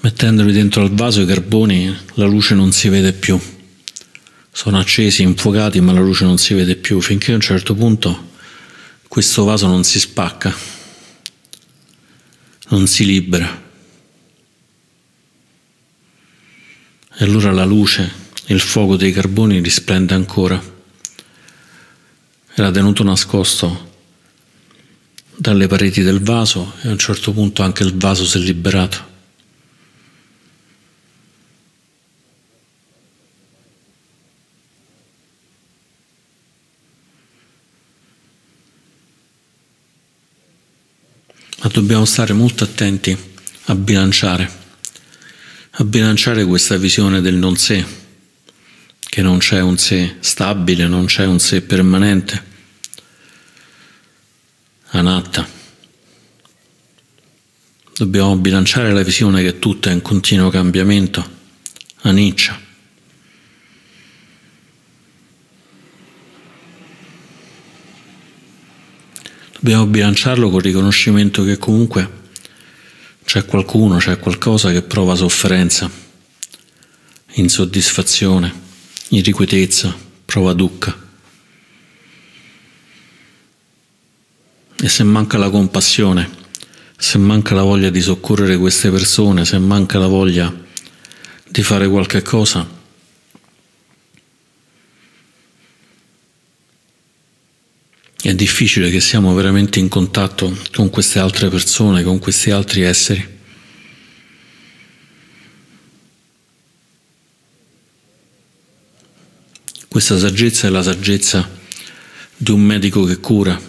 Mettendoli 0.00 0.52
dentro 0.52 0.82
al 0.82 0.90
vaso 0.90 1.20
i 1.20 1.26
carboni 1.26 1.96
la 2.14 2.26
luce 2.26 2.54
non 2.56 2.72
si 2.72 2.88
vede 2.88 3.12
più. 3.12 3.40
Sono 4.50 4.80
accesi, 4.80 5.22
infuocati, 5.22 5.80
ma 5.80 5.92
la 5.92 6.00
luce 6.00 6.24
non 6.24 6.38
si 6.38 6.54
vede 6.54 6.74
più, 6.74 7.00
finché 7.00 7.30
a 7.30 7.36
un 7.36 7.40
certo 7.40 7.76
punto 7.76 8.30
questo 9.06 9.44
vaso 9.44 9.68
non 9.68 9.84
si 9.84 10.00
spacca, 10.00 10.71
non 12.72 12.86
si 12.86 13.04
libera. 13.04 13.60
E 17.14 17.24
allora 17.24 17.52
la 17.52 17.64
luce, 17.64 18.10
il 18.46 18.60
fuoco 18.60 18.96
dei 18.96 19.12
carboni 19.12 19.60
risplende 19.60 20.14
ancora. 20.14 20.60
Era 22.54 22.70
tenuto 22.70 23.02
nascosto 23.02 23.90
dalle 25.36 25.66
pareti 25.66 26.02
del 26.02 26.20
vaso 26.20 26.74
e 26.82 26.88
a 26.88 26.92
un 26.92 26.98
certo 26.98 27.32
punto 27.32 27.62
anche 27.62 27.82
il 27.82 27.94
vaso 27.94 28.24
si 28.24 28.38
è 28.38 28.40
liberato. 28.40 29.10
Ma 41.61 41.61
dobbiamo 41.72 42.04
stare 42.04 42.32
molto 42.32 42.64
attenti 42.64 43.16
a 43.64 43.74
bilanciare 43.74 44.60
a 45.76 45.84
bilanciare 45.84 46.44
questa 46.44 46.76
visione 46.76 47.22
del 47.22 47.34
non 47.34 47.56
sé, 47.56 47.84
che 48.98 49.22
non 49.22 49.38
c'è 49.38 49.60
un 49.60 49.78
sé 49.78 50.16
stabile, 50.20 50.86
non 50.86 51.06
c'è 51.06 51.24
un 51.24 51.38
sé 51.38 51.62
permanente, 51.62 52.44
anatta. 54.88 55.48
Dobbiamo 57.94 58.36
bilanciare 58.36 58.92
la 58.92 59.02
visione 59.02 59.42
che 59.42 59.58
tutto 59.58 59.88
è 59.88 59.92
in 59.92 60.02
continuo 60.02 60.50
cambiamento, 60.50 61.26
aniccia. 62.02 62.60
Dobbiamo 69.62 69.86
bilanciarlo 69.86 70.50
col 70.50 70.60
riconoscimento 70.60 71.44
che 71.44 71.56
comunque 71.56 72.10
c'è 73.24 73.44
qualcuno, 73.44 73.98
c'è 73.98 74.18
qualcosa 74.18 74.72
che 74.72 74.82
prova 74.82 75.14
sofferenza, 75.14 75.88
insoddisfazione, 77.34 78.52
irrequietezza, 79.10 79.96
prova 80.24 80.52
dukkha. 80.52 80.98
E 84.82 84.88
se 84.88 85.04
manca 85.04 85.38
la 85.38 85.48
compassione, 85.48 86.28
se 86.96 87.18
manca 87.18 87.54
la 87.54 87.62
voglia 87.62 87.90
di 87.90 88.00
soccorrere 88.00 88.56
queste 88.56 88.90
persone, 88.90 89.44
se 89.44 89.58
manca 89.60 89.96
la 89.96 90.08
voglia 90.08 90.52
di 91.48 91.62
fare 91.62 91.86
qualche 91.86 92.22
cosa, 92.22 92.68
È 98.24 98.32
difficile 98.36 98.88
che 98.88 99.00
siamo 99.00 99.34
veramente 99.34 99.80
in 99.80 99.88
contatto 99.88 100.56
con 100.72 100.90
queste 100.90 101.18
altre 101.18 101.48
persone, 101.48 102.04
con 102.04 102.20
questi 102.20 102.52
altri 102.52 102.82
esseri. 102.82 103.40
Questa 109.88 110.16
saggezza 110.16 110.68
è 110.68 110.70
la 110.70 110.84
saggezza 110.84 111.50
di 112.36 112.52
un 112.52 112.60
medico 112.60 113.02
che 113.02 113.18
cura, 113.18 113.60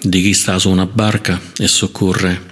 di 0.00 0.22
chi 0.22 0.32
sta 0.32 0.60
su 0.60 0.70
una 0.70 0.86
barca 0.86 1.40
e 1.58 1.66
soccorre 1.66 2.48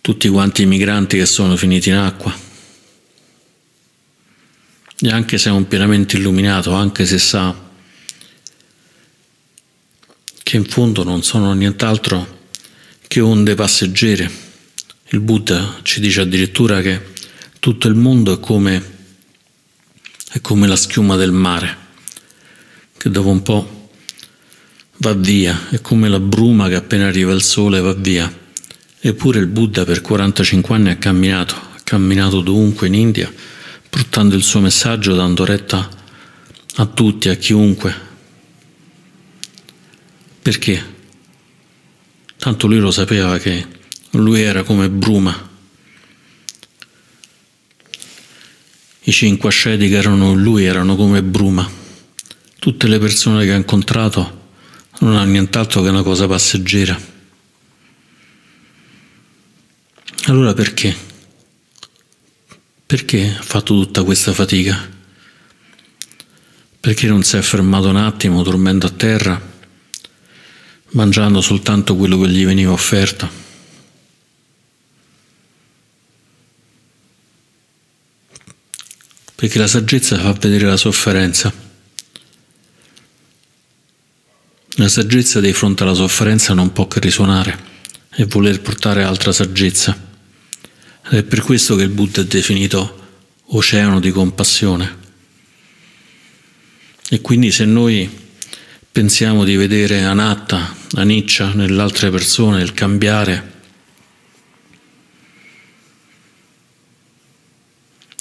tutti 0.00 0.26
quanti 0.30 0.62
i 0.62 0.66
migranti 0.66 1.18
che 1.18 1.26
sono 1.26 1.54
finiti 1.54 1.90
in 1.90 1.96
acqua 1.96 2.47
e 5.00 5.10
anche 5.10 5.38
se 5.38 5.48
è 5.48 5.52
un 5.52 5.68
pienamente 5.68 6.16
illuminato, 6.16 6.72
anche 6.72 7.06
se 7.06 7.18
sa 7.18 7.66
che 10.42 10.56
in 10.56 10.64
fondo 10.64 11.04
non 11.04 11.22
sono 11.22 11.52
nient'altro 11.52 12.38
che 13.06 13.20
onde 13.20 13.54
passeggere. 13.54 14.46
Il 15.10 15.20
Buddha 15.20 15.80
ci 15.82 16.00
dice 16.00 16.22
addirittura 16.22 16.80
che 16.80 17.00
tutto 17.60 17.86
il 17.86 17.94
mondo 17.94 18.34
è 18.34 18.40
come, 18.40 18.82
è 20.32 20.40
come 20.40 20.66
la 20.66 20.76
schiuma 20.76 21.16
del 21.16 21.32
mare, 21.32 21.76
che 22.96 23.08
dopo 23.08 23.28
un 23.28 23.42
po' 23.42 23.90
va 24.96 25.12
via, 25.14 25.68
è 25.70 25.80
come 25.80 26.08
la 26.08 26.20
bruma 26.20 26.68
che 26.68 26.74
appena 26.74 27.06
arriva 27.06 27.32
il 27.32 27.42
sole 27.42 27.80
va 27.80 27.94
via. 27.94 28.46
Eppure 29.00 29.38
il 29.38 29.46
Buddha 29.46 29.84
per 29.84 30.00
45 30.00 30.74
anni 30.74 30.90
ha 30.90 30.96
camminato, 30.96 31.54
ha 31.54 31.80
camminato 31.84 32.40
dovunque 32.40 32.88
in 32.88 32.94
India 32.94 33.32
portando 33.88 34.34
il 34.34 34.42
suo 34.42 34.60
messaggio, 34.60 35.14
dando 35.14 35.44
retta 35.44 35.88
a 36.76 36.86
tutti, 36.86 37.28
a 37.28 37.34
chiunque. 37.34 38.06
Perché? 40.42 40.96
Tanto 42.36 42.66
lui 42.66 42.78
lo 42.78 42.90
sapeva 42.90 43.36
che 43.38 43.66
lui 44.10 44.40
era 44.40 44.62
come 44.62 44.88
bruma. 44.88 45.46
I 49.00 49.12
cinque 49.12 49.48
asceti 49.48 49.88
che 49.88 49.96
erano 49.96 50.34
lui 50.34 50.64
erano 50.64 50.94
come 50.94 51.22
bruma. 51.22 51.68
Tutte 52.58 52.88
le 52.88 52.98
persone 52.98 53.44
che 53.44 53.52
ha 53.52 53.56
incontrato 53.56 54.46
non 55.00 55.16
hanno 55.16 55.30
nient'altro 55.30 55.82
che 55.82 55.88
una 55.88 56.02
cosa 56.02 56.26
passeggera. 56.26 56.98
Allora 60.26 60.52
perché? 60.52 61.07
Perché 62.88 63.36
ha 63.38 63.42
fatto 63.42 63.74
tutta 63.74 64.02
questa 64.02 64.32
fatica? 64.32 64.88
Perché 66.80 67.06
non 67.06 67.22
si 67.22 67.36
è 67.36 67.42
fermato 67.42 67.88
un 67.88 67.96
attimo 67.96 68.42
dormendo 68.42 68.86
a 68.86 68.90
terra, 68.90 69.38
mangiando 70.92 71.42
soltanto 71.42 71.96
quello 71.96 72.18
che 72.18 72.30
gli 72.30 72.46
veniva 72.46 72.72
offerto? 72.72 73.28
Perché 79.34 79.58
la 79.58 79.66
saggezza 79.66 80.18
fa 80.18 80.32
vedere 80.32 80.64
la 80.64 80.78
sofferenza. 80.78 81.52
La 84.76 84.88
saggezza 84.88 85.40
di 85.40 85.52
fronte 85.52 85.82
alla 85.82 85.92
sofferenza 85.92 86.54
non 86.54 86.72
può 86.72 86.88
che 86.88 87.00
risuonare 87.00 87.58
e 88.14 88.24
voler 88.24 88.62
portare 88.62 89.02
altra 89.02 89.30
saggezza. 89.30 90.07
È 91.10 91.22
per 91.22 91.40
questo 91.40 91.74
che 91.74 91.84
il 91.84 91.88
Buddha 91.88 92.20
è 92.20 92.24
definito 92.26 93.06
oceano 93.46 93.98
di 93.98 94.10
compassione. 94.10 94.98
E 97.08 97.22
quindi 97.22 97.50
se 97.50 97.64
noi 97.64 98.10
pensiamo 98.92 99.44
di 99.44 99.56
vedere 99.56 100.02
Anatta, 100.02 100.76
Aniccia 100.96 101.54
nelle 101.54 101.80
altre 101.80 102.10
persone, 102.10 102.60
il 102.60 102.74
cambiare, 102.74 103.52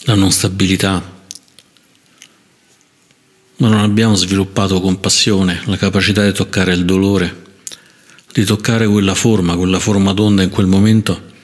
la 0.03 0.15
non 0.15 0.31
stabilità, 0.31 1.15
ma 3.57 3.67
non 3.67 3.79
abbiamo 3.79 4.15
sviluppato 4.15 4.79
compassione, 4.79 5.61
la 5.65 5.75
capacità 5.75 6.23
di 6.23 6.31
toccare 6.31 6.73
il 6.73 6.85
dolore, 6.85 7.43
di 8.31 8.45
toccare 8.45 8.87
quella 8.87 9.13
forma, 9.13 9.57
quella 9.57 9.79
forma 9.79 10.13
d'onda 10.13 10.41
in 10.41 10.49
quel 10.49 10.67
momento, 10.67 11.35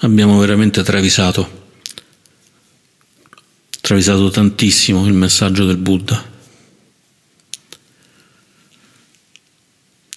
abbiamo 0.00 0.38
veramente 0.38 0.82
travisato, 0.82 1.68
travisato 3.80 4.28
tantissimo 4.30 5.06
il 5.06 5.14
messaggio 5.14 5.64
del 5.64 5.78
Buddha, 5.78 6.34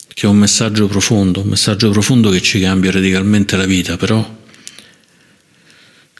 che 0.08 0.26
è 0.26 0.30
un 0.30 0.38
messaggio 0.38 0.88
profondo, 0.88 1.42
un 1.42 1.48
messaggio 1.48 1.90
profondo 1.92 2.30
che 2.30 2.42
ci 2.42 2.60
cambia 2.60 2.92
radicalmente 2.92 3.56
la 3.56 3.66
vita, 3.66 3.96
però 3.96 4.38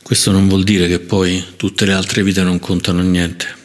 questo 0.02 0.32
non 0.32 0.48
vuol 0.48 0.64
dire 0.64 0.88
che 0.88 1.00
poi 1.00 1.44
tutte 1.58 1.86
le 1.86 1.94
altre 1.94 2.24
vite 2.24 2.42
non 2.44 2.60
contano 2.60 3.02
niente. 3.02 3.58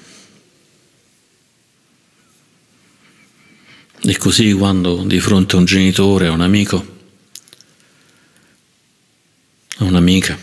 E 4.07 4.19
così 4.19 4.53
quando 4.53 5.05
di 5.05 5.21
fronte 5.21 5.55
a 5.55 5.61
un 5.61 5.65
genitore, 5.65 6.27
a 6.27 6.33
un 6.33 6.43
amico, 6.43 6.94
a 9.79 9.85
un'amica, 9.85 10.39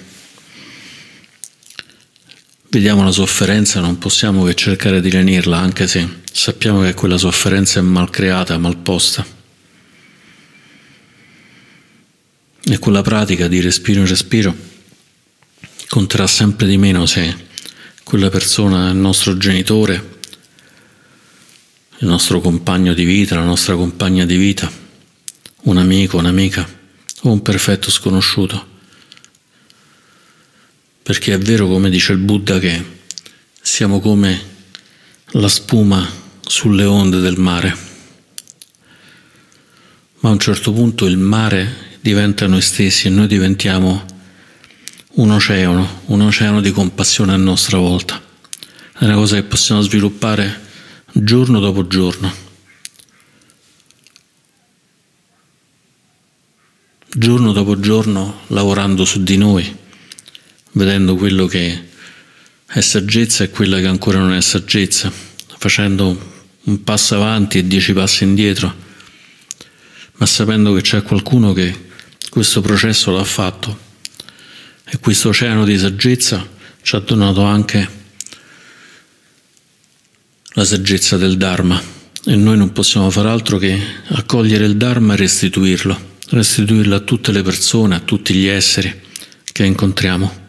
vediamo 2.72 3.04
la 3.04 3.12
sofferenza, 3.12 3.82
non 3.82 3.98
possiamo 3.98 4.44
che 4.46 4.56
cercare 4.56 5.02
di 5.02 5.12
lenirla, 5.12 5.58
anche 5.58 5.88
se 5.88 6.08
sappiamo 6.32 6.82
che 6.82 6.94
quella 6.94 7.18
sofferenza 7.18 7.80
è 7.80 7.84
mal 7.84 8.10
creata, 8.10 8.58
mal 8.58 8.78
posta. 8.78 9.26
E 12.64 12.80
quella 12.80 13.02
pratica 13.02 13.48
di 13.48 13.60
respiro 13.60 14.00
in 14.02 14.08
respiro 14.08 14.56
conterà 15.90 16.28
sempre 16.28 16.68
di 16.68 16.78
meno 16.78 17.06
se 17.06 17.50
quella 18.04 18.30
persona 18.30 18.90
il 18.90 18.96
nostro 18.96 19.36
genitore, 19.38 20.20
il 21.98 22.08
nostro 22.08 22.40
compagno 22.40 22.94
di 22.94 23.04
vita, 23.04 23.36
la 23.36 23.44
nostra 23.44 23.76
compagna 23.76 24.26
di 24.26 24.38
vita, 24.38 24.72
un 25.64 25.78
amico, 25.78 26.18
un'amica 26.18 26.68
o 27.22 27.32
un 27.32 27.42
perfetto 27.42 27.92
sconosciuto. 27.92 28.71
Perché 31.04 31.34
è 31.34 31.38
vero, 31.38 31.68
come 31.68 31.90
dice 31.90 32.12
il 32.12 32.20
Buddha, 32.20 32.60
che 32.60 32.84
siamo 33.62 34.00
come 34.00 34.40
la 35.32 35.48
spuma 35.48 36.08
sulle 36.42 36.84
onde 36.84 37.20
del 37.20 37.38
mare, 37.40 37.76
ma 40.20 40.30
a 40.30 40.34
un 40.34 40.40
certo 40.40 40.72
punto 40.72 41.06
il 41.06 41.18
mare 41.18 41.98
diventa 42.02 42.46
noi 42.48 42.62
stessi 42.62 43.08
e 43.08 43.10
noi 43.10 43.28
diventiamo 43.28 44.06
un 45.14 45.32
oceano, 45.32 46.02
un 46.06 46.22
oceano 46.22 46.62
di 46.62 46.72
compassione 46.72 47.34
a 47.34 47.38
nostra 47.38 47.78
volta. 47.78 48.22
È 48.98 49.04
una 49.06 49.16
cosa 49.16 49.36
che 49.36 49.44
possiamo 49.44 49.82
sviluppare 49.82 50.62
giorno 51.12 51.60
dopo 51.60 51.88
giorno. 51.88 52.50
Giorno 57.14 57.52
dopo 57.52 57.80
giorno 57.80 58.42
lavorando 58.48 59.04
su 59.04 59.24
di 59.24 59.38
noi, 59.38 59.78
vedendo 60.74 61.16
quello 61.16 61.46
che 61.46 61.90
è 62.66 62.80
saggezza 62.80 63.44
e 63.44 63.50
quello 63.50 63.78
che 63.78 63.88
ancora 63.88 64.20
non 64.20 64.34
è 64.34 64.42
saggezza, 64.42 65.12
facendo 65.58 66.30
un 66.64 66.84
passo 66.84 67.16
avanti 67.16 67.58
e 67.58 67.68
dieci 67.68 67.94
passi 67.94 68.24
indietro, 68.24 68.74
ma 70.14 70.26
sapendo 70.26 70.74
che 70.74 70.82
c'è 70.82 71.02
qualcuno 71.04 71.54
che 71.54 71.90
questo 72.30 72.62
processo 72.62 73.12
l'ha 73.12 73.24
fatto 73.24 73.90
e 74.86 75.00
questo 75.00 75.30
oceano 75.30 75.66
di 75.66 75.78
saggezza 75.78 76.48
ci 76.82 76.96
ha 76.96 77.00
donato 77.00 77.44
anche 77.44 78.00
la 80.54 80.66
saggezza 80.66 81.18
del 81.18 81.38
Dharma 81.38 81.82
e 82.26 82.36
noi 82.36 82.58
non 82.58 82.72
possiamo 82.72 83.10
fare 83.10 83.30
altro 83.30 83.58
che 83.58 83.80
accogliere 84.10 84.66
il 84.66 84.78
Dharma 84.78 85.14
e 85.14 85.18
restituirlo, 85.18 86.18
restituirlo 86.30 86.96
a 86.96 87.00
tutte 87.00 87.32
le 87.32 87.42
persone, 87.42 87.96
a 87.96 88.00
tutti 88.00 88.34
gli 88.34 88.46
esseri 88.46 88.94
che 89.52 89.66
incontriamo. 89.66 90.41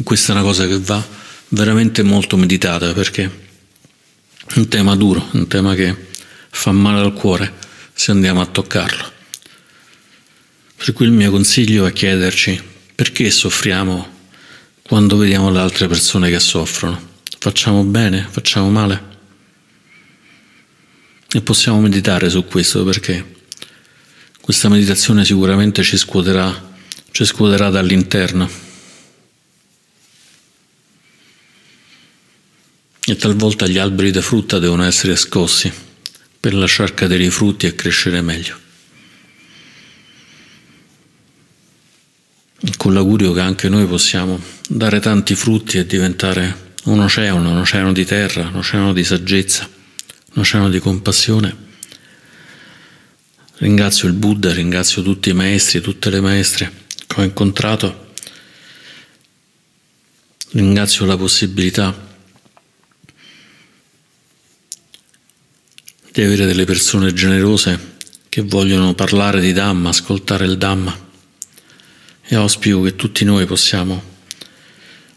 Questa 0.00 0.32
è 0.32 0.36
una 0.36 0.44
cosa 0.44 0.66
che 0.66 0.78
va 0.78 1.06
veramente 1.48 2.02
molto 2.02 2.38
meditata 2.38 2.94
perché 2.94 3.30
è 4.46 4.58
un 4.58 4.68
tema 4.68 4.96
duro, 4.96 5.28
un 5.32 5.46
tema 5.46 5.74
che 5.74 5.94
fa 6.48 6.72
male 6.72 7.00
al 7.00 7.12
cuore 7.12 7.52
se 7.92 8.10
andiamo 8.10 8.40
a 8.40 8.46
toccarlo. 8.46 9.12
Per 10.76 10.92
cui 10.94 11.04
il 11.04 11.12
mio 11.12 11.30
consiglio 11.30 11.84
è 11.84 11.92
chiederci 11.92 12.60
perché 12.94 13.30
soffriamo 13.30 14.20
quando 14.82 15.16
vediamo 15.18 15.50
le 15.50 15.60
altre 15.60 15.88
persone 15.88 16.30
che 16.30 16.40
soffrono. 16.40 17.10
Facciamo 17.38 17.84
bene? 17.84 18.26
Facciamo 18.30 18.70
male? 18.70 19.10
E 21.30 21.40
possiamo 21.42 21.80
meditare 21.80 22.30
su 22.30 22.44
questo 22.46 22.82
perché 22.82 23.40
questa 24.40 24.68
meditazione 24.68 25.24
sicuramente 25.24 25.82
ci 25.82 25.98
scuoterà, 25.98 26.74
ci 27.10 27.24
scuoterà 27.26 27.68
dall'interno. 27.68 28.70
E 33.04 33.16
talvolta 33.16 33.66
gli 33.66 33.78
alberi 33.78 34.12
da 34.12 34.22
frutta 34.22 34.60
devono 34.60 34.84
essere 34.84 35.16
scossi 35.16 35.72
per 36.38 36.54
lasciar 36.54 36.94
cadere 36.94 37.24
i 37.24 37.30
frutti 37.30 37.66
e 37.66 37.74
crescere 37.74 38.20
meglio. 38.20 38.56
Con 42.76 42.94
l'augurio 42.94 43.32
che 43.32 43.40
anche 43.40 43.68
noi 43.68 43.86
possiamo 43.86 44.40
dare 44.68 45.00
tanti 45.00 45.34
frutti 45.34 45.78
e 45.78 45.86
diventare 45.86 46.74
un 46.84 47.00
oceano, 47.00 47.50
un 47.50 47.58
oceano 47.58 47.92
di 47.92 48.04
terra, 48.04 48.46
un 48.46 48.56
oceano 48.56 48.92
di 48.92 49.02
saggezza, 49.02 49.68
un 50.34 50.40
oceano 50.40 50.70
di 50.70 50.78
compassione. 50.78 51.56
Ringrazio 53.56 54.06
il 54.06 54.14
Buddha, 54.14 54.52
ringrazio 54.52 55.02
tutti 55.02 55.30
i 55.30 55.34
maestri, 55.34 55.80
tutte 55.80 56.08
le 56.08 56.20
maestre 56.20 56.72
che 57.06 57.20
ho 57.20 57.24
incontrato. 57.24 58.14
Ringrazio 60.50 61.04
la 61.04 61.16
possibilità 61.16 62.10
di 66.12 66.22
avere 66.22 66.44
delle 66.44 66.66
persone 66.66 67.14
generose 67.14 67.96
che 68.28 68.42
vogliono 68.42 68.94
parlare 68.94 69.40
di 69.40 69.52
Dhamma, 69.52 69.88
ascoltare 69.88 70.44
il 70.44 70.58
Dhamma 70.58 71.10
e 72.24 72.34
auspico 72.34 72.82
che 72.82 72.96
tutti 72.96 73.24
noi 73.24 73.46
possiamo 73.46 74.10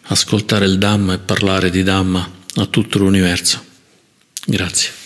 ascoltare 0.04 0.66
il 0.66 0.78
Dhamma 0.78 1.14
e 1.14 1.18
parlare 1.20 1.70
di 1.70 1.84
Dhamma 1.84 2.32
a 2.56 2.66
tutto 2.68 3.00
l'universo. 3.00 3.64
Grazie. 4.46 5.05